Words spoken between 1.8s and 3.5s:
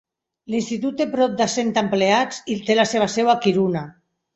empleats i té la seva seu a